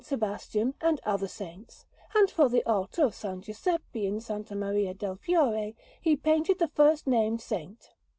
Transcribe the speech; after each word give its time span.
Sebastian, 0.03 0.73
and 0.81 0.99
other 1.05 1.27
saints; 1.27 1.85
and 2.15 2.27
for 2.31 2.49
the 2.49 2.63
altar 2.63 3.03
of 3.03 3.13
S. 3.13 3.43
Giuseppe, 3.45 4.07
in 4.07 4.15
S. 4.17 4.29
Maria 4.49 4.95
del 4.95 5.15
Fiore, 5.17 5.75
he 6.01 6.15
painted 6.15 6.57
the 6.57 6.69
first 6.69 7.05
named 7.05 7.39
saint. 7.39 7.91